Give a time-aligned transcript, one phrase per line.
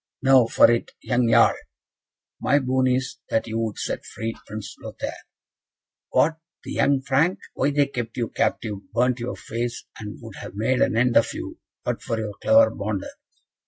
[0.23, 1.53] Now for it, young Jarl."
[2.39, 5.27] "My boon is, that you would set free Prince Lothaire."
[6.09, 6.39] "What?
[6.63, 7.37] the young Frank?
[7.53, 11.31] Why they kept you captive, burnt your face, and would have made an end of
[11.35, 13.11] you but for your clever Bonder."